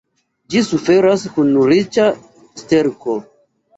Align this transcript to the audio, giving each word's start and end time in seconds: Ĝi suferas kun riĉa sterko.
Ĝi 0.53 0.61
suferas 0.69 1.25
kun 1.37 1.53
riĉa 1.73 2.07
sterko. 2.63 3.19